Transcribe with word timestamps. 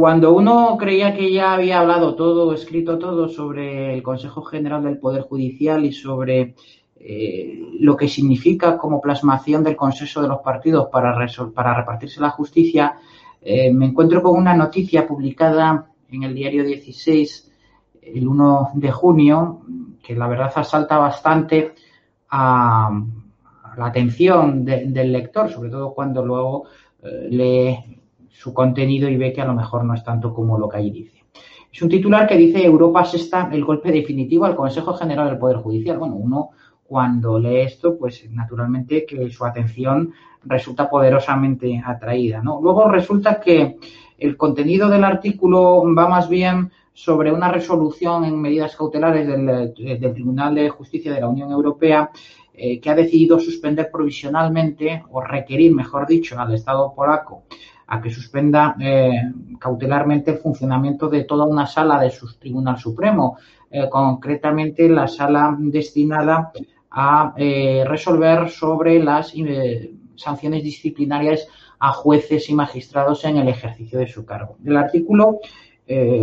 Cuando 0.00 0.32
uno 0.32 0.78
creía 0.78 1.14
que 1.14 1.30
ya 1.30 1.52
había 1.52 1.78
hablado 1.78 2.14
todo, 2.14 2.54
escrito 2.54 2.98
todo 2.98 3.28
sobre 3.28 3.92
el 3.92 4.02
Consejo 4.02 4.40
General 4.40 4.82
del 4.82 4.98
Poder 4.98 5.24
Judicial 5.24 5.84
y 5.84 5.92
sobre 5.92 6.54
eh, 6.96 7.60
lo 7.80 7.98
que 7.98 8.08
significa 8.08 8.78
como 8.78 9.02
plasmación 9.02 9.62
del 9.62 9.76
consenso 9.76 10.22
de 10.22 10.28
los 10.28 10.40
partidos 10.40 10.88
para, 10.90 11.14
repartirse 11.18 12.18
la 12.18 12.30
justicia, 12.30 12.94
eh, 13.42 13.70
me 13.70 13.84
encuentro 13.84 14.22
con 14.22 14.38
una 14.38 14.54
noticia 14.56 15.06
publicada 15.06 15.89
en 16.12 16.22
el 16.24 16.34
diario 16.34 16.64
16 16.64 17.52
el 18.02 18.26
1 18.26 18.70
de 18.74 18.90
junio, 18.90 19.62
que 20.02 20.14
la 20.14 20.26
verdad 20.26 20.52
asalta 20.54 20.98
bastante 20.98 21.74
a, 22.30 22.90
la 23.76 23.86
atención 23.86 24.64
del 24.64 25.12
lector, 25.12 25.50
sobre 25.50 25.70
todo 25.70 25.94
cuando 25.94 26.24
luego 26.24 26.64
eh, 27.02 27.28
lee 27.30 28.00
su 28.28 28.52
contenido 28.52 29.08
y 29.08 29.16
ve 29.16 29.32
que 29.32 29.40
a 29.40 29.46
lo 29.46 29.54
mejor 29.54 29.84
no 29.84 29.94
es 29.94 30.02
tanto 30.02 30.34
como 30.34 30.58
lo 30.58 30.68
que 30.68 30.78
ahí 30.78 30.90
dice. 30.90 31.24
Es 31.72 31.80
un 31.82 31.88
titular 31.88 32.26
que 32.26 32.36
dice 32.36 32.64
Europa 32.64 33.00
asesta 33.00 33.48
el 33.52 33.64
golpe 33.64 33.92
definitivo 33.92 34.44
al 34.44 34.56
Consejo 34.56 34.94
General 34.94 35.28
del 35.28 35.38
Poder 35.38 35.58
Judicial. 35.58 35.98
Bueno, 35.98 36.16
uno 36.16 36.50
cuando 36.84 37.38
lee 37.38 37.60
esto, 37.60 37.96
pues 37.96 38.28
naturalmente 38.30 39.06
que 39.06 39.30
su 39.30 39.44
atención 39.44 40.12
resulta 40.44 40.90
poderosamente 40.90 41.80
atraída. 41.84 42.42
¿no? 42.42 42.60
Luego 42.60 42.88
resulta 42.88 43.40
que 43.40 43.78
el 44.20 44.36
contenido 44.36 44.88
del 44.88 45.04
artículo 45.04 45.82
va 45.94 46.08
más 46.08 46.28
bien 46.28 46.70
sobre 46.92 47.32
una 47.32 47.50
resolución 47.50 48.24
en 48.24 48.40
medidas 48.40 48.76
cautelares 48.76 49.26
del, 49.26 49.72
Tribunal 50.12 50.54
de 50.54 50.68
Justicia 50.68 51.12
de 51.12 51.20
la 51.20 51.28
Unión 51.28 51.50
Europea 51.50 52.10
eh, 52.52 52.78
que 52.78 52.90
ha 52.90 52.94
decidido 52.94 53.38
suspender 53.40 53.90
provisionalmente 53.90 55.02
o 55.10 55.20
requerir, 55.20 55.74
mejor 55.74 56.06
dicho, 56.06 56.38
al 56.38 56.54
Estado 56.54 56.92
polaco 56.94 57.44
a 57.90 58.00
que 58.00 58.10
suspenda 58.10 58.76
eh, 58.80 59.32
cautelarmente 59.58 60.30
el 60.30 60.38
funcionamiento 60.38 61.08
de 61.08 61.24
toda 61.24 61.44
una 61.44 61.66
sala 61.66 62.00
de 62.00 62.10
su 62.10 62.32
Tribunal 62.38 62.78
Supremo, 62.78 63.38
eh, 63.68 63.88
concretamente 63.90 64.88
la 64.88 65.08
sala 65.08 65.56
destinada 65.58 66.52
a 66.90 67.34
eh, 67.36 67.84
resolver 67.86 68.48
sobre 68.48 69.02
las 69.02 69.34
sanciones 70.20 70.62
disciplinarias 70.62 71.46
a 71.78 71.92
jueces 71.92 72.48
y 72.50 72.54
magistrados 72.54 73.24
en 73.24 73.38
el 73.38 73.48
ejercicio 73.48 73.98
de 73.98 74.06
su 74.06 74.24
cargo. 74.24 74.56
El 74.64 74.76
artículo 74.76 75.40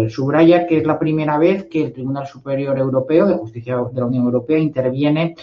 subraya 0.08 0.66
que 0.66 0.78
es 0.78 0.86
la 0.86 0.98
primera 0.98 1.38
vez 1.38 1.66
que 1.66 1.84
el 1.84 1.92
Tribunal 1.92 2.26
Superior 2.26 2.78
Europeo 2.78 3.28
de 3.28 3.36
Justicia 3.36 3.76
de 3.76 4.00
la 4.00 4.06
Unión 4.06 4.23
Europea 4.23 4.58
interviene 4.58 5.36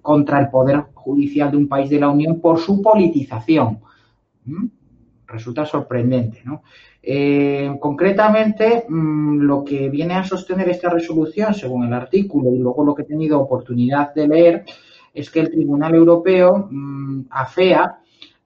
contra 0.00 0.38
el 0.38 0.48
Poder 0.48 0.84
Judicial 0.94 1.50
de 1.50 1.56
un 1.56 1.66
país 1.66 1.90
de 1.90 1.98
la 1.98 2.08
Unión 2.08 2.40
por 2.40 2.60
su 2.60 2.80
politización 2.80 3.80
resulta 5.26 5.66
sorprendente. 5.66 6.40
¿no? 6.44 6.62
Eh, 7.02 7.76
concretamente, 7.80 8.84
mm, 8.88 9.40
lo 9.40 9.64
que 9.64 9.88
viene 9.88 10.14
a 10.14 10.24
sostener 10.24 10.68
esta 10.68 10.88
resolución, 10.88 11.54
según 11.54 11.86
el 11.86 11.92
artículo 11.92 12.50
y 12.52 12.58
luego 12.58 12.84
lo 12.84 12.94
que 12.94 13.02
he 13.02 13.06
tenido 13.06 13.40
oportunidad 13.40 14.14
de 14.14 14.28
leer, 14.28 14.64
es 15.16 15.30
que 15.30 15.40
el 15.40 15.50
Tribunal 15.50 15.94
Europeo 15.94 16.68
mm, 16.70 17.22
afea 17.30 18.00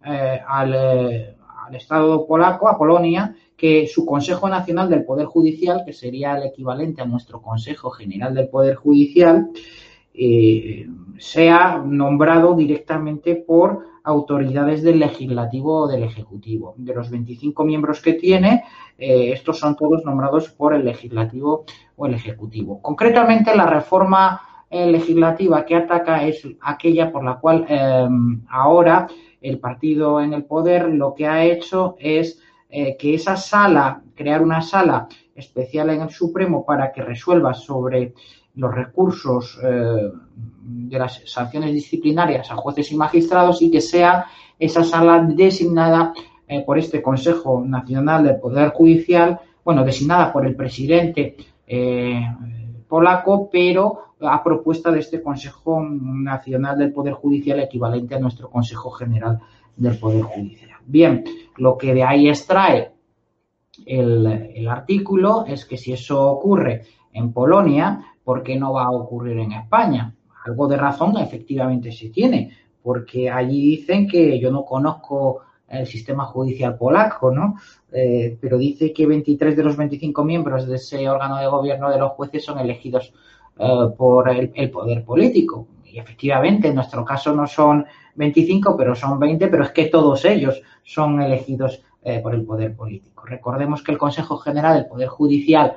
eh, 0.05 0.41
al, 0.47 0.75
eh, 0.75 1.37
al, 1.67 1.75
Estado 1.75 2.27
polaco, 2.27 2.69
a 2.69 2.79
Polonia, 2.79 3.35
que 3.57 3.87
su 3.87 4.07
Consejo 4.07 4.49
Nacional 4.49 4.89
del 4.89 5.05
Poder 5.05 5.27
Judicial, 5.27 5.83
que 5.85 5.93
sería 5.93 6.37
el 6.37 6.45
equivalente 6.45 7.03
a 7.03 7.05
nuestro 7.05 7.43
Consejo 7.43 7.91
General 7.91 8.35
del 8.35 8.48
Poder 8.48 8.77
Judicial, 8.77 9.51
sea 11.19 11.83
nombrado 11.86 12.55
directamente 12.55 13.36
por 13.36 13.85
autoridades 14.05 14.83
del 14.83 14.98
legislativo 14.98 15.83
o 15.83 15.89
del 15.89 16.03
ejecutivo. 16.03 16.75
De 16.77 16.95
los 16.95 17.11
25 17.11 17.64
miembros 17.64 18.01
que 18.01 18.14
tiene, 18.14 18.64
eh, 18.98 19.33
estos 19.33 19.59
son 19.59 19.77
todos 19.77 20.05
nombrados 20.05 20.51
por 20.51 20.75
el 20.75 20.85
legislativo 20.85 21.64
o 21.97 22.07
el 22.07 22.14
ejecutivo. 22.14 22.80
Concretamente, 22.80 23.55
la 23.57 23.67
reforma 23.67 24.41
eh, 24.41 24.49
legislativa 24.70 25.64
que 25.64 25.75
ataca 25.75 26.25
es 26.25 26.47
aquella 26.61 27.11
por 27.11 27.25
la 27.25 27.41
cual 27.41 27.67
em, 27.69 28.42
ahora 28.48 29.08
el 29.41 29.58
partido 29.58 30.20
en 30.20 30.33
el 30.33 30.45
poder 30.45 30.89
lo 30.89 31.14
que 31.14 31.27
ha 31.27 31.45
hecho 31.45 31.97
es 31.98 32.41
eh, 32.69 32.97
que 32.97 33.14
esa 33.14 33.36
sala, 33.36 34.03
crear 34.14 34.42
una 34.42 34.63
sala 34.63 35.09
especial 35.35 35.91
en 35.91 36.03
el 36.03 36.11
Supremo 36.11 36.64
para 36.64 36.92
que 36.92 37.03
resuelva 37.03 37.53
sobre 37.53 38.14
los 38.55 38.75
recursos 38.75 39.59
eh, 39.63 40.11
de 40.63 40.98
las 40.98 41.23
sanciones 41.27 41.73
disciplinarias 41.73 42.51
a 42.51 42.57
jueces 42.57 42.92
y 42.92 42.97
magistrados 42.97 43.63
y 43.63 43.70
que 43.70 43.80
sea 43.80 44.27
esa 44.59 44.85
sala 44.85 45.20
designada 45.23 46.13
eh, 46.47 46.63
por 46.64 46.79
este 46.79 47.01
Consejo 47.01 47.63
Nacional 47.64 48.25
del 48.25 48.39
Poder 48.39 48.70
Judicial, 48.70 49.41
bueno, 49.64 49.85
designada 49.85 50.33
por 50.33 50.47
el 50.47 50.55
presidente 50.55 51.36
eh, 51.67 52.23
polaco, 52.90 53.48
pero 53.51 54.17
a 54.20 54.42
propuesta 54.42 54.90
de 54.90 54.98
este 54.98 55.23
Consejo 55.23 55.80
Nacional 55.80 56.77
del 56.77 56.92
Poder 56.92 57.14
Judicial 57.14 57.61
equivalente 57.61 58.17
a 58.17 58.18
nuestro 58.18 58.51
Consejo 58.51 58.90
General 58.90 59.39
del 59.77 59.96
Poder 59.96 60.23
Judicial. 60.23 60.78
Bien, 60.84 61.24
lo 61.56 61.79
que 61.79 61.95
de 61.95 62.02
ahí 62.02 62.29
extrae 62.29 62.92
el, 63.86 64.27
el 64.27 64.68
artículo 64.68 65.45
es 65.46 65.64
que 65.64 65.79
si 65.79 65.92
eso 65.92 66.30
ocurre 66.30 66.83
en 67.12 67.33
Polonia, 67.33 68.05
¿por 68.24 68.42
qué 68.42 68.58
no 68.58 68.73
va 68.73 68.84
a 68.84 68.90
ocurrir 68.90 69.39
en 69.39 69.52
España? 69.52 70.14
Algo 70.45 70.67
de 70.67 70.77
razón 70.77 71.17
efectivamente 71.17 71.92
se 71.92 72.11
tiene, 72.11 72.50
porque 72.83 73.30
allí 73.30 73.77
dicen 73.77 74.08
que 74.08 74.39
yo 74.39 74.50
no 74.50 74.64
conozco 74.64 75.42
el 75.70 75.86
sistema 75.86 76.25
judicial 76.25 76.77
polaco, 76.77 77.31
¿no? 77.31 77.57
Eh, 77.92 78.36
pero 78.41 78.58
dice 78.58 78.92
que 78.92 79.07
23 79.07 79.57
de 79.57 79.63
los 79.63 79.77
25 79.77 80.25
miembros 80.25 80.67
de 80.67 80.77
ese 80.77 81.08
órgano 81.08 81.39
de 81.39 81.47
gobierno 81.47 81.91
de 81.91 81.98
los 81.98 82.13
jueces 82.13 82.45
son 82.45 82.58
elegidos 82.58 83.13
eh, 83.58 83.89
por 83.97 84.29
el, 84.29 84.70
poder 84.70 85.05
político. 85.05 85.67
Y 85.85 85.98
efectivamente, 85.98 86.69
en 86.69 86.75
nuestro 86.75 87.05
caso 87.05 87.35
no 87.35 87.47
son 87.47 87.86
25, 88.17 88.77
pero 88.77 88.95
son 88.95 89.19
20, 89.19 89.48
pero 89.48 89.64
es 89.64 89.70
que 89.70 89.86
todos 89.86 90.25
ellos 90.25 90.61
son 90.83 91.23
elegidos 91.23 91.83
eh, 92.03 92.19
por 92.20 92.35
el 92.35 92.45
poder 92.45 92.75
político. 92.75 93.25
Recordemos 93.25 93.83
que 93.83 93.92
el 93.92 93.98
Consejo 93.98 94.39
General 94.39 94.75
del 94.75 94.86
Poder 94.86 95.09
Judicial 95.09 95.77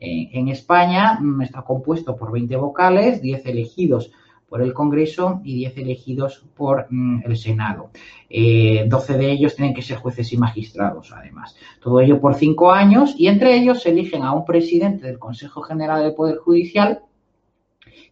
en 0.00 0.48
España 0.48 1.18
mm, 1.18 1.42
está 1.42 1.62
compuesto 1.62 2.14
por 2.14 2.30
20 2.30 2.56
vocales, 2.56 3.22
10 3.22 3.46
elegidos 3.46 4.12
por 4.54 4.62
el 4.62 4.72
Congreso 4.72 5.40
y 5.42 5.56
10 5.56 5.78
elegidos 5.78 6.44
por 6.56 6.86
mm, 6.88 7.22
el 7.24 7.36
Senado. 7.36 7.90
12 7.90 7.94
eh, 8.30 9.16
de 9.18 9.32
ellos 9.32 9.56
tienen 9.56 9.74
que 9.74 9.82
ser 9.82 9.96
jueces 9.96 10.32
y 10.32 10.36
magistrados, 10.36 11.12
además. 11.12 11.56
Todo 11.82 11.98
ello 11.98 12.20
por 12.20 12.36
cinco 12.36 12.70
años 12.70 13.16
y 13.18 13.26
entre 13.26 13.56
ellos 13.56 13.82
se 13.82 13.90
eligen 13.90 14.22
a 14.22 14.32
un 14.32 14.44
presidente 14.44 15.08
del 15.08 15.18
Consejo 15.18 15.60
General 15.62 16.04
del 16.04 16.14
Poder 16.14 16.36
Judicial, 16.36 17.00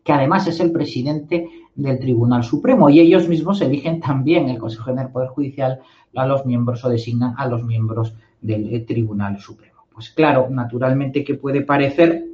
que 0.03 0.13
además 0.13 0.49
es 0.49 0.59
el 0.59 0.73
presidente 0.73 1.47
del 1.77 2.01
Tribunal 2.01 2.43
Supremo 2.43 2.91
y 2.91 2.99
ellos 2.99 3.29
mismos 3.29 3.61
eligen 3.61 4.01
también 4.01 4.49
el 4.49 4.59
Consejo 4.59 4.87
General 4.87 5.07
del 5.07 5.13
Poder 5.13 5.29
Judicial 5.29 5.79
a 6.17 6.27
los 6.27 6.45
miembros 6.45 6.85
o 6.85 6.89
designan 6.89 7.35
a 7.39 7.47
los 7.47 7.63
miembros 7.63 8.17
del 8.41 8.85
Tribunal 8.85 9.39
Supremo. 9.39 9.85
Pues 9.95 10.11
claro, 10.11 10.49
naturalmente 10.51 11.23
que 11.23 11.35
puede 11.35 11.61
parecer, 11.61 12.32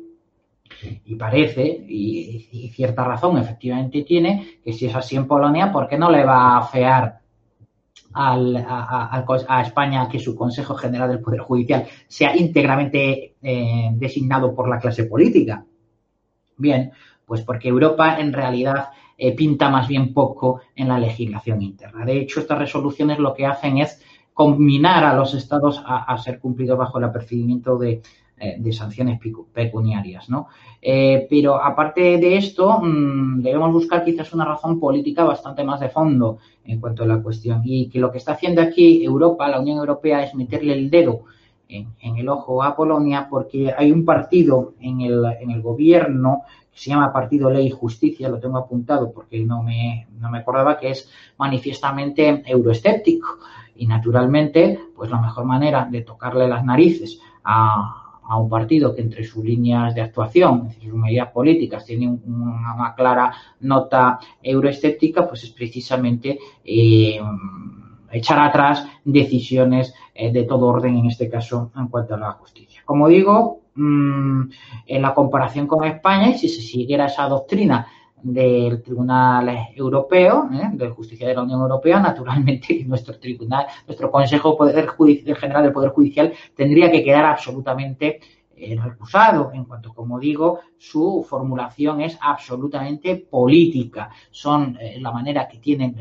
y 0.83 1.15
parece, 1.17 1.85
y, 1.89 2.71
cierta 2.75 3.05
razón 3.05 3.39
efectivamente 3.39 4.03
tiene, 4.03 4.59
que 4.65 4.73
si 4.73 4.87
es 4.87 4.95
así 4.95 5.17
en 5.17 5.27
Polonia, 5.27 5.73
¿por 5.73 5.89
qué 5.89 5.99
no 5.99 6.11
le 6.11 6.25
va 6.25 6.55
a 6.55 6.59
afear 6.59 7.19
a, 8.15 9.63
España 9.63 10.09
que 10.09 10.19
su 10.19 10.35
Consejo 10.35 10.75
General 10.75 11.09
del 11.09 11.21
Poder 11.21 11.41
Judicial 11.41 11.87
sea 12.07 12.37
íntegramente 12.37 13.35
eh, 13.43 13.91
designado 13.93 14.55
por 14.55 14.69
la 14.69 14.79
clase 14.79 15.05
política? 15.05 15.65
Bien, 16.57 16.93
pues 17.27 17.43
porque 17.43 17.69
Europa 17.69 18.19
en 18.19 18.33
realidad 18.33 18.91
eh, 19.17 19.35
pinta 19.35 19.69
más 19.69 19.89
bien 19.89 20.15
poco 20.15 20.61
en 20.75 20.89
la 20.89 20.99
legislación 20.99 21.63
interna. 21.63 22.05
De 22.05 22.19
hecho, 22.21 22.41
estas 22.41 22.59
resoluciones 22.59 23.19
lo 23.19 23.35
que 23.35 23.47
hacen 23.47 23.79
es 23.79 24.01
combinar 24.33 25.05
a 25.05 25.15
los 25.15 25.35
estados 25.35 25.83
a, 25.85 26.17
ser 26.19 26.39
cumplidos 26.39 26.79
bajo 26.79 26.99
el 26.99 27.05
apercibimiento 27.05 27.77
de, 27.77 28.01
eh, 28.41 28.73
sanciones 28.73 29.21
pecuniarias, 29.53 30.29
¿no? 30.29 30.49
Eh, 30.81 31.27
pero 31.29 31.63
aparte 31.63 32.19
de 32.19 32.37
esto, 32.37 32.81
mm, 32.81 33.43
debemos 33.43 33.73
buscar 33.73 34.05
quizás 34.05 34.33
una 34.33 34.45
razón 34.45 34.79
política 34.79 35.25
bastante 35.25 35.65
más 35.65 35.81
de 35.81 35.89
fondo 35.89 36.39
en 36.65 36.81
cuanto 36.81 37.03
a 37.03 37.07
la 37.07 37.23
cuestión 37.23 37.63
y 37.65 37.89
que 37.89 37.99
lo 37.99 38.13
que 38.13 38.19
está 38.19 38.33
haciendo 38.33 38.63
aquí 38.63 39.05
Europa, 39.05 39.49
la 39.49 39.61
Unión 39.61 39.79
Europea, 39.79 40.23
es 40.23 40.35
meterle 40.35 40.75
el 40.75 40.91
dedo 40.91 41.25
en, 41.69 42.17
el 42.17 42.29
ojo 42.29 42.63
a 42.63 42.75
Polonia 42.75 43.27
porque 43.29 43.75
hay 43.77 43.93
un 43.93 44.05
partido 44.05 44.75
en 44.81 45.01
el, 45.03 45.25
en 45.41 45.51
el 45.51 45.61
gobierno 45.61 46.43
que 46.73 46.79
se 46.79 46.91
llama 46.91 47.13
Partido 47.13 47.51
Ley 47.51 47.67
y 47.67 47.71
Justicia, 47.71 48.29
lo 48.29 48.39
tengo 48.39 48.59
apuntado 48.59 49.13
porque 49.13 49.41
no 49.41 49.63
me, 49.63 50.07
no 50.19 50.31
me 50.31 50.39
acordaba 50.39 50.79
que 50.79 50.91
es 50.91 51.11
manifiestamente 51.37 52.43
euroescéptico 52.47 53.39
y 53.77 53.87
naturalmente, 53.87 54.79
pues 54.97 55.11
la 55.11 55.21
mejor 55.21 55.45
manera 55.45 55.87
de 55.91 56.03
tocarle 56.03 56.49
las 56.49 56.65
narices 56.65 57.21
a, 57.45 57.98
a 58.29 58.37
un 58.37 58.49
partido 58.49 58.95
que 58.95 59.01
entre 59.01 59.25
sus 59.25 59.45
líneas 59.45 59.95
de 59.95 60.03
actuación, 60.03 60.71
sus 60.71 60.93
medidas 60.93 61.31
políticas, 61.33 61.85
tiene 61.85 62.09
una, 62.09 62.95
clara 62.95 63.33
nota 63.61 64.19
euroescéptica, 64.43 65.27
pues 65.27 65.45
es 65.45 65.51
precisamente 65.51 66.39
eh, 66.65 67.19
echar 68.13 68.39
atrás 68.39 68.87
decisiones 69.05 69.95
eh, 70.15 70.31
de 70.31 70.45
todo 70.45 70.67
orden, 70.67 70.97
en 70.97 71.07
este 71.07 71.29
caso, 71.29 71.73
en 71.75 71.89
cuanto 71.89 72.15
a 72.15 72.19
la 72.19 72.33
justicia. 72.33 72.83
Como 72.85 73.09
digo, 73.09 73.63
mm, 73.75 74.43
en 74.87 75.03
la 75.03 75.15
comparación 75.15 75.67
con 75.67 75.85
España, 75.85 76.29
y 76.29 76.35
si 76.39 76.49
se 76.49 76.61
siguiera 76.61 77.07
esa 77.07 77.29
doctrina 77.29 77.87
del 78.23 78.83
Tribunal 78.83 79.69
Europeo, 79.75 80.49
¿eh? 80.53 80.71
de 80.73 80.89
Justicia 80.91 81.29
de 81.29 81.35
la 81.35 81.43
Unión 81.43 81.61
Europea, 81.61 82.01
naturalmente 82.01 82.85
nuestro 82.87 83.19
tribunal, 83.19 83.67
nuestro 83.87 84.11
Consejo 84.11 84.57
Poder 84.57 84.89
General 85.37 85.63
del 85.63 85.73
Poder 85.73 85.91
Judicial 85.91 86.33
tendría 86.55 86.91
que 86.91 87.03
quedar 87.03 87.25
absolutamente 87.25 88.21
eh, 88.57 88.77
recusado, 88.83 89.53
en 89.55 89.65
cuanto, 89.65 89.95
como 89.95 90.19
digo, 90.19 90.61
su 90.77 91.25
formulación 91.29 92.01
es 92.01 92.19
absolutamente 92.21 93.17
política. 93.17 94.11
Son 94.31 94.77
eh, 94.81 94.99
la 95.01 95.13
manera 95.13 95.47
que 95.47 95.59
tienen 95.59 95.95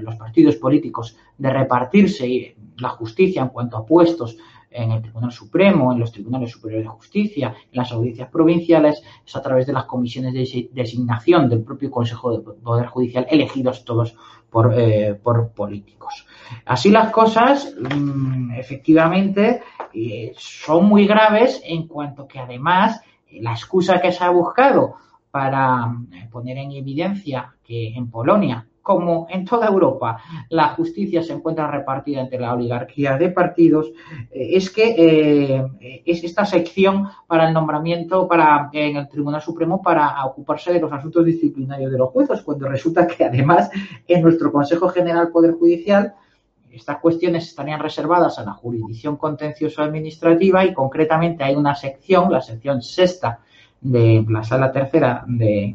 los 0.00 0.16
partidos 0.16 0.56
políticos 0.56 1.16
de 1.38 1.50
repartirse 1.50 2.56
la 2.78 2.88
justicia 2.90 3.42
en 3.42 3.48
cuanto 3.48 3.76
a 3.76 3.86
puestos 3.86 4.36
en 4.70 4.92
el 4.92 5.02
Tribunal 5.02 5.32
Supremo, 5.32 5.92
en 5.92 5.98
los 5.98 6.12
Tribunales 6.12 6.52
Superiores 6.52 6.86
de 6.86 6.90
Justicia, 6.90 7.48
en 7.48 7.76
las 7.76 7.90
audiencias 7.92 8.28
provinciales, 8.28 9.02
es 9.26 9.36
a 9.36 9.42
través 9.42 9.66
de 9.66 9.72
las 9.72 9.84
comisiones 9.84 10.32
de 10.32 10.68
designación 10.72 11.48
del 11.48 11.62
propio 11.62 11.90
Consejo 11.90 12.38
de 12.38 12.52
Poder 12.54 12.86
Judicial, 12.86 13.26
elegidos 13.28 13.84
todos 13.84 14.14
por, 14.48 14.72
eh, 14.76 15.14
por 15.14 15.50
políticos. 15.50 16.26
Así 16.64 16.90
las 16.90 17.10
cosas, 17.10 17.74
mm, 17.78 18.52
efectivamente, 18.52 19.62
eh, 19.92 20.32
son 20.36 20.86
muy 20.86 21.06
graves 21.06 21.60
en 21.64 21.86
cuanto 21.86 22.26
que 22.26 22.38
además 22.38 23.00
la 23.32 23.52
excusa 23.52 24.00
que 24.00 24.12
se 24.12 24.24
ha 24.24 24.30
buscado 24.30 24.96
para 25.30 25.94
eh, 26.12 26.28
poner 26.30 26.58
en 26.58 26.72
evidencia 26.72 27.54
que 27.62 27.94
en 27.94 28.10
Polonia 28.10 28.66
como 28.82 29.26
en 29.30 29.44
toda 29.44 29.68
Europa 29.68 30.22
la 30.48 30.68
justicia 30.68 31.22
se 31.22 31.32
encuentra 31.32 31.70
repartida 31.70 32.20
entre 32.20 32.40
la 32.40 32.54
oligarquía 32.54 33.16
de 33.16 33.30
partidos, 33.30 33.92
eh, 34.30 34.50
es 34.52 34.70
que 34.70 34.94
eh, 34.96 36.02
es 36.04 36.24
esta 36.24 36.44
sección 36.44 37.08
para 37.26 37.48
el 37.48 37.54
nombramiento 37.54 38.26
para 38.26 38.70
en 38.72 38.96
el 38.96 39.08
Tribunal 39.08 39.42
Supremo 39.42 39.82
para 39.82 40.24
ocuparse 40.24 40.72
de 40.72 40.80
los 40.80 40.92
asuntos 40.92 41.24
disciplinarios 41.24 41.92
de 41.92 41.98
los 41.98 42.10
jueces, 42.10 42.42
cuando 42.42 42.68
resulta 42.68 43.06
que 43.06 43.24
además 43.24 43.70
en 44.06 44.22
nuestro 44.22 44.50
Consejo 44.52 44.88
General 44.88 45.28
Poder 45.28 45.52
Judicial 45.52 46.14
estas 46.70 46.98
cuestiones 46.98 47.48
estarían 47.48 47.80
reservadas 47.80 48.38
a 48.38 48.44
la 48.44 48.52
jurisdicción 48.52 49.16
contencioso 49.16 49.82
administrativa 49.82 50.64
y 50.64 50.72
concretamente 50.72 51.42
hay 51.42 51.56
una 51.56 51.74
sección, 51.74 52.30
la 52.30 52.40
sección 52.40 52.80
sexta 52.80 53.40
de 53.80 54.26
la 54.28 54.44
sala 54.44 54.70
tercera 54.70 55.24
de, 55.26 55.74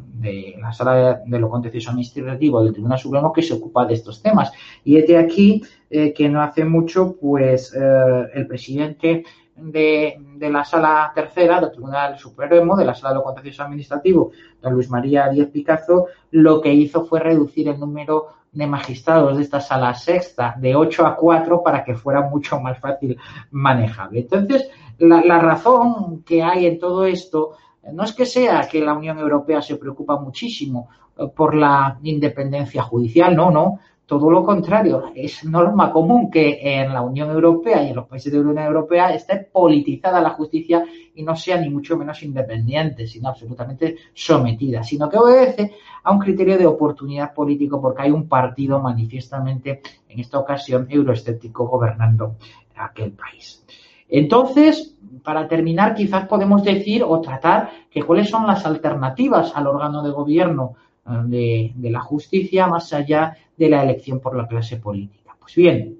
la 0.60 0.72
sala 0.72 1.22
de, 1.26 1.38
lo 1.38 1.50
contencioso 1.50 1.90
administrativo 1.90 2.62
del 2.62 2.72
Tribunal 2.72 2.98
Supremo 2.98 3.32
que 3.32 3.42
se 3.42 3.54
ocupa 3.54 3.84
de 3.84 3.94
estos 3.94 4.22
temas. 4.22 4.52
Y 4.84 4.96
es 4.96 5.06
de 5.06 5.18
aquí 5.18 5.62
eh, 5.90 6.12
que 6.12 6.28
no 6.28 6.40
hace 6.40 6.64
mucho, 6.64 7.16
pues 7.20 7.74
eh, 7.74 8.28
el 8.34 8.46
presidente 8.46 9.24
de, 9.56 10.18
la 10.38 10.64
sala 10.64 11.10
tercera 11.14 11.60
del 11.60 11.72
Tribunal 11.72 12.18
Supremo, 12.18 12.76
de 12.76 12.84
la 12.84 12.94
sala 12.94 13.10
de 13.10 13.16
lo 13.16 13.24
contencioso 13.24 13.64
administrativo, 13.64 14.30
don 14.62 14.74
Luis 14.74 14.88
María 14.88 15.28
Díez 15.28 15.48
Picazo, 15.48 16.06
lo 16.30 16.60
que 16.60 16.72
hizo 16.72 17.04
fue 17.06 17.20
reducir 17.20 17.68
el 17.68 17.80
número 17.80 18.28
de 18.52 18.66
magistrados 18.66 19.36
de 19.36 19.42
esta 19.42 19.60
sala 19.60 19.94
sexta 19.94 20.54
de 20.58 20.76
8 20.76 21.06
a 21.06 21.16
4 21.16 21.62
para 21.62 21.84
que 21.84 21.94
fuera 21.94 22.22
mucho 22.22 22.58
más 22.60 22.78
fácil 22.78 23.18
manejable. 23.50 24.20
Entonces, 24.20 24.70
la 24.98 25.38
razón 25.40 26.22
que 26.22 26.42
hay 26.42 26.66
en 26.66 26.78
todo 26.78 27.04
esto 27.04 27.56
no 27.92 28.04
es 28.04 28.12
que 28.12 28.26
sea 28.26 28.68
que 28.70 28.80
la 28.80 28.94
Unión 28.94 29.18
Europea 29.18 29.62
se 29.62 29.76
preocupa 29.76 30.18
muchísimo 30.18 30.88
eh, 31.16 31.26
por 31.34 31.54
la 31.54 31.98
independencia 32.02 32.82
judicial, 32.82 33.34
no, 33.34 33.50
no, 33.50 33.78
todo 34.06 34.30
lo 34.30 34.44
contrario. 34.44 35.10
Es 35.14 35.44
norma 35.44 35.90
común 35.90 36.30
que 36.30 36.60
en 36.62 36.92
la 36.92 37.02
Unión 37.02 37.30
Europea 37.30 37.82
y 37.82 37.90
en 37.90 37.96
los 37.96 38.06
países 38.06 38.32
de 38.32 38.38
la 38.38 38.48
Unión 38.50 38.64
Europea 38.64 39.12
esté 39.12 39.48
politizada 39.52 40.20
la 40.20 40.30
justicia 40.30 40.84
y 41.14 41.22
no 41.22 41.34
sea 41.34 41.60
ni 41.60 41.68
mucho 41.68 41.96
menos 41.96 42.22
independiente, 42.22 43.06
sino 43.06 43.28
absolutamente 43.28 43.96
sometida, 44.14 44.84
sino 44.84 45.10
que 45.10 45.18
obedece 45.18 45.72
a 46.04 46.12
un 46.12 46.20
criterio 46.20 46.56
de 46.56 46.66
oportunidad 46.66 47.34
político 47.34 47.80
porque 47.80 48.02
hay 48.02 48.12
un 48.12 48.28
partido 48.28 48.80
manifiestamente, 48.80 49.82
en 50.08 50.20
esta 50.20 50.38
ocasión, 50.38 50.86
euroescéptico 50.88 51.66
gobernando 51.66 52.36
aquel 52.76 53.12
país. 53.12 53.64
Entonces, 54.08 54.95
para 55.22 55.48
terminar, 55.48 55.94
quizás 55.94 56.26
podemos 56.26 56.62
decir 56.62 57.02
o 57.02 57.20
tratar 57.20 57.70
que 57.90 58.02
cuáles 58.02 58.30
son 58.30 58.46
las 58.46 58.64
alternativas 58.64 59.52
al 59.54 59.66
órgano 59.66 60.02
de 60.02 60.10
gobierno 60.10 60.74
eh, 61.08 61.72
de, 61.74 61.90
la 61.90 62.00
justicia 62.00 62.66
más 62.66 62.92
allá 62.92 63.36
de 63.56 63.68
la 63.68 63.82
elección 63.82 64.20
por 64.20 64.36
la 64.36 64.46
clase 64.46 64.76
política. 64.76 65.36
Pues 65.38 65.54
bien, 65.54 65.98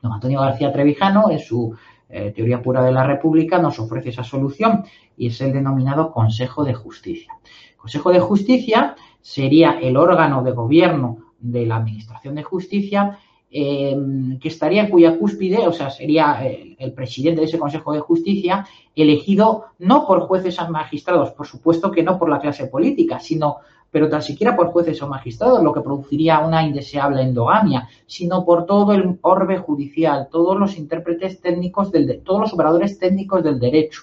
don 0.00 0.12
Antonio 0.12 0.40
García 0.40 0.72
Trevijano, 0.72 1.30
en 1.30 1.38
su 1.38 1.74
eh, 2.08 2.32
teoría 2.34 2.62
pura 2.62 2.82
de 2.82 2.92
la 2.92 3.04
República, 3.04 3.58
nos 3.58 3.78
ofrece 3.78 4.10
esa 4.10 4.24
solución 4.24 4.84
y 5.16 5.28
es 5.28 5.40
el 5.40 5.52
denominado 5.52 6.12
Consejo 6.12 6.64
de 6.64 6.74
Justicia. 6.74 7.32
Consejo 7.76 8.12
de 8.12 8.20
Justicia 8.20 8.94
sería 9.20 9.78
el 9.80 9.96
órgano 9.96 10.42
de 10.42 10.52
gobierno 10.52 11.18
de 11.38 11.66
la 11.66 11.76
Administración 11.76 12.34
de 12.34 12.42
Justicia 12.42 13.18
Em, 13.56 14.36
que 14.40 14.48
estaría 14.48 14.82
en 14.82 14.90
cuya 14.90 15.16
cúspide, 15.16 15.68
o 15.68 15.72
sea, 15.72 15.88
sería 15.88 16.44
el, 16.44 16.92
presidente 16.92 17.40
de 17.40 17.46
ese 17.46 17.56
Consejo 17.56 17.92
de 17.92 18.00
Justicia, 18.00 18.66
elegido 18.96 19.66
no 19.78 20.08
por 20.08 20.22
jueces 20.22 20.58
o 20.58 20.68
magistrados, 20.68 21.30
por 21.30 21.46
supuesto 21.46 21.92
que 21.92 22.02
no 22.02 22.18
por 22.18 22.28
la 22.28 22.40
clase 22.40 22.66
política, 22.66 23.20
sino, 23.20 23.58
pero 23.92 24.08
tan 24.08 24.22
siquiera 24.22 24.56
por 24.56 24.72
jueces 24.72 25.00
o 25.02 25.06
magistrados, 25.06 25.62
lo 25.62 25.72
que 25.72 25.82
produciría 25.82 26.40
una 26.40 26.66
indeseable 26.66 27.22
endogamia, 27.22 27.88
sino 28.06 28.44
por 28.44 28.66
todo 28.66 28.92
el 28.92 29.20
orbe 29.22 29.58
judicial, 29.58 30.26
todos 30.32 30.58
los 30.58 30.76
intérpretes 30.76 31.40
técnicos, 31.40 31.92
del, 31.92 32.22
todos 32.24 32.40
los 32.40 32.52
operadores 32.54 32.98
técnicos 32.98 33.44
del 33.44 33.60
derecho. 33.60 34.00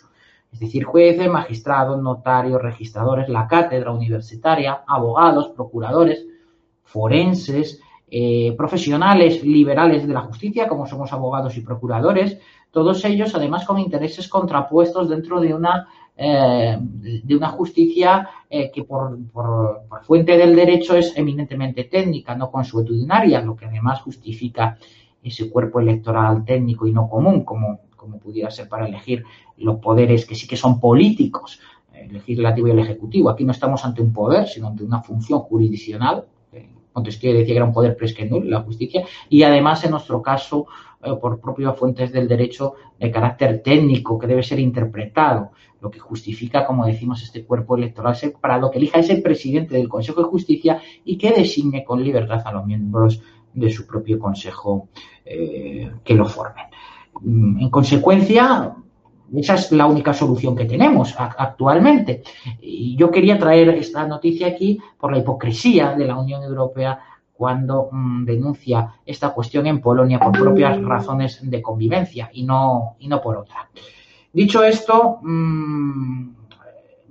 Es 0.49 0.61
decir, 0.61 0.85
jueces, 0.85 1.29
magistrados, 1.29 2.01
notarios, 2.01 2.61
registradores, 2.61 3.27
la 3.27 3.49
cátedra 3.49 3.91
universitaria, 3.91 4.83
abogados, 4.87 5.49
procuradores, 5.49 6.25
forenses, 6.85 7.81
eh, 8.13 8.53
profesionales 8.57 9.41
liberales 9.41 10.05
de 10.05 10.13
la 10.13 10.19
justicia, 10.19 10.67
como 10.67 10.85
somos 10.85 11.13
abogados 11.13 11.55
y 11.55 11.61
procuradores, 11.61 12.37
todos 12.69 13.05
ellos 13.05 13.33
además 13.35 13.63
con 13.63 13.79
intereses 13.79 14.27
contrapuestos 14.27 15.07
dentro 15.07 15.39
de 15.39 15.53
una, 15.53 15.87
eh, 16.17 16.77
de 16.77 17.33
una 17.33 17.47
justicia 17.51 18.29
eh, 18.49 18.69
que 18.69 18.83
por, 18.83 19.17
por, 19.31 19.85
fuente 20.03 20.37
del 20.37 20.57
derecho 20.57 20.97
es 20.97 21.15
eminentemente 21.15 21.85
técnica, 21.85 22.35
no 22.35 22.51
consuetudinaria, 22.51 23.39
lo 23.39 23.55
que 23.55 23.67
además 23.67 24.01
justifica 24.01 24.77
ese 25.23 25.49
cuerpo 25.49 25.79
electoral 25.79 26.43
técnico 26.43 26.85
y 26.85 26.91
no 26.91 27.07
común, 27.07 27.45
como, 27.45 27.79
como 27.95 28.19
pudiera 28.19 28.51
ser 28.51 28.67
para 28.67 28.87
elegir 28.87 29.23
los 29.55 29.77
poderes 29.77 30.25
que 30.25 30.35
sí 30.35 30.49
que 30.49 30.57
son 30.57 30.81
políticos, 30.81 31.61
el 31.93 32.11
legislativo 32.11 32.67
y 32.67 32.71
el 32.71 32.79
ejecutivo. 32.79 33.29
Aquí 33.29 33.45
no 33.45 33.53
estamos 33.53 33.85
ante 33.85 34.01
un 34.01 34.11
poder, 34.11 34.49
sino 34.49 34.67
ante 34.67 34.83
una 34.83 35.01
función 35.01 35.39
jurisdiccional 35.39 36.25
Montesquieu 36.93 37.33
decía 37.33 37.53
que 37.53 37.57
era 37.57 37.65
un 37.65 37.73
poder 37.73 37.95
presque 37.95 38.29
la 38.43 38.61
justicia, 38.61 39.05
y 39.29 39.43
además 39.43 39.83
en 39.83 39.91
nuestro 39.91 40.21
caso, 40.21 40.67
eh, 41.03 41.13
por 41.19 41.39
propias 41.39 41.77
fuentes 41.77 42.11
del 42.11 42.27
derecho 42.27 42.75
de 42.99 43.11
carácter 43.11 43.61
técnico 43.63 44.19
que 44.19 44.27
debe 44.27 44.43
ser 44.43 44.59
interpretado, 44.59 45.51
lo 45.81 45.89
que 45.89 45.99
justifica, 45.99 46.65
como 46.65 46.85
decimos, 46.85 47.23
este 47.23 47.43
cuerpo 47.43 47.75
electoral 47.75 48.15
separado 48.15 48.69
que 48.69 48.77
elija 48.77 48.99
ese 48.99 49.17
presidente 49.17 49.75
del 49.75 49.89
Consejo 49.89 50.21
de 50.21 50.29
Justicia 50.29 50.81
y 51.03 51.17
que 51.17 51.31
designe 51.31 51.83
con 51.83 52.03
libertad 52.03 52.41
a 52.45 52.51
los 52.51 52.65
miembros 52.65 53.21
de 53.53 53.69
su 53.71 53.87
propio 53.87 54.19
Consejo 54.19 54.89
eh, 55.25 55.91
que 56.03 56.13
lo 56.13 56.25
formen. 56.25 56.65
Mm, 57.21 57.61
en 57.61 57.69
consecuencia, 57.69 58.75
esa 59.35 59.55
es 59.55 59.71
la 59.71 59.85
única 59.85 60.13
solución 60.13 60.55
que 60.55 60.65
tenemos 60.65 61.15
actualmente. 61.17 62.23
Y 62.61 62.95
yo 62.95 63.09
quería 63.09 63.39
traer 63.39 63.69
esta 63.69 64.05
noticia 64.05 64.47
aquí 64.47 64.79
por 64.99 65.11
la 65.11 65.19
hipocresía 65.19 65.93
de 65.93 66.05
la 66.05 66.17
Unión 66.17 66.43
Europea 66.43 66.99
cuando 67.33 67.89
mm, 67.91 68.25
denuncia 68.25 68.95
esta 69.05 69.33
cuestión 69.33 69.65
en 69.67 69.81
Polonia 69.81 70.19
por 70.19 70.31
propias 70.31 70.79
razones 70.81 71.39
de 71.41 71.61
convivencia 71.61 72.29
y 72.33 72.43
no, 72.43 72.97
y 72.99 73.07
no 73.07 73.21
por 73.21 73.37
otra. 73.37 73.67
Dicho 74.33 74.63
esto, 74.63 75.19
mmm, 75.21 76.40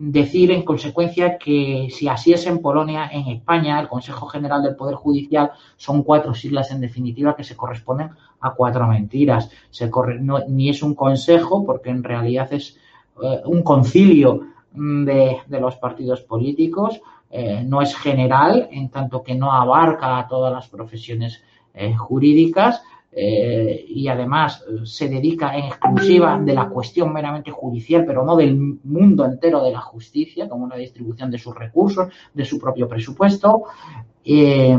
decir 0.03 0.51
en 0.51 0.63
consecuencia 0.63 1.37
que 1.37 1.89
si 1.91 2.09
así 2.09 2.33
es 2.33 2.47
en 2.47 2.63
Polonia, 2.63 3.11
en 3.13 3.29
España, 3.29 3.79
el 3.79 3.87
Consejo 3.87 4.27
General 4.29 4.63
del 4.63 4.75
Poder 4.75 4.95
Judicial 4.95 5.51
son 5.77 6.03
cuatro 6.05 6.33
siglas 6.33 6.71
en 6.71 6.81
definitiva 6.81 7.37
que 7.37 7.45
se 7.45 7.55
corresponden 7.55 8.09
a 8.41 8.55
cuatro 8.55 8.87
mentiras. 8.87 9.51
Se 9.69 9.91
ni 10.49 10.71
es 10.71 10.83
un 10.83 10.95
consejo, 10.95 11.67
porque 11.67 11.91
en 11.91 12.03
realidad 12.03 12.51
es 12.51 12.79
eh, 13.23 13.43
un 13.45 13.63
concilio 13.63 14.41
de, 14.73 15.37
los 15.49 15.77
partidos 15.77 16.23
políticos, 16.23 17.03
eh, 17.31 17.63
no 17.63 17.83
es 17.83 17.95
general, 17.95 18.71
en 18.73 18.89
tanto 18.89 19.23
que 19.23 19.35
no 19.35 19.53
abarca 19.53 20.19
a 20.19 20.27
todas 20.27 20.51
las 20.51 20.67
profesiones 20.69 21.43
eh, 21.75 21.95
jurídicas, 21.95 22.83
eh, 23.13 23.85
y 23.89 24.07
además 24.07 24.63
eh, 24.69 24.87
se 24.87 25.09
dedica 25.09 25.57
en 25.57 25.65
exclusiva 25.65 26.39
de 26.39 26.55
la 26.55 26.69
cuestión 26.69 27.13
meramente 27.13 27.51
judicial, 27.51 28.05
pero 28.07 28.25
no 28.25 28.37
del 28.37 28.57
mundo 28.57 29.25
entero 29.25 29.65
de 29.65 29.73
la 29.73 29.81
justicia, 29.81 30.49
como 30.49 30.65
una 30.65 30.77
distribución 30.77 31.31
de 31.31 31.39
sus 31.39 31.55
recursos, 31.55 32.09
de 32.33 32.45
su 32.45 32.61
propio 32.61 32.89
presupuesto. 32.89 33.65
Eh, 34.25 34.79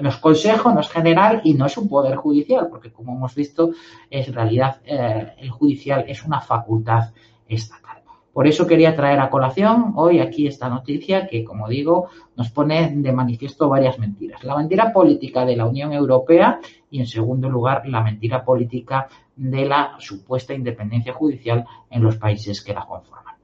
no 0.00 0.08
es 0.08 0.16
consejo, 0.16 0.72
no 0.72 0.80
es 0.80 0.88
general 0.88 1.40
y 1.44 1.54
no 1.54 1.66
es 1.66 1.78
un 1.78 1.88
poder 1.88 2.16
judicial, 2.16 2.68
porque 2.68 2.92
como 2.92 3.14
hemos 3.14 3.34
visto, 3.34 3.70
en 4.10 4.32
realidad 4.32 4.82
el 4.84 5.48
judicial 5.48 6.04
es 6.06 6.22
una 6.22 6.40
facultad 6.42 7.14
estatal. 7.48 8.02
Por 8.36 8.46
eso 8.46 8.66
quería 8.66 8.94
traer 8.94 9.18
a 9.20 9.30
colación 9.30 9.94
hoy 9.96 10.20
aquí 10.20 10.46
esta 10.46 10.68
noticia 10.68 11.26
que, 11.26 11.42
como 11.42 11.70
digo, 11.70 12.08
nos 12.36 12.50
pone 12.50 12.92
de 12.94 13.10
manifiesto 13.10 13.66
varias 13.70 13.98
mentiras. 13.98 14.44
La 14.44 14.54
mentira 14.54 14.92
política 14.92 15.46
de 15.46 15.56
la 15.56 15.64
Unión 15.64 15.94
Europea 15.94 16.60
y, 16.90 17.00
en 17.00 17.06
segundo 17.06 17.48
lugar, 17.48 17.88
la 17.88 18.02
mentira 18.02 18.44
política 18.44 19.08
de 19.36 19.64
la 19.64 19.94
supuesta 20.00 20.52
independencia 20.52 21.14
judicial 21.14 21.64
en 21.88 22.02
los 22.02 22.18
países 22.18 22.62
que 22.62 22.74
la 22.74 22.84
conforman. 22.84 23.36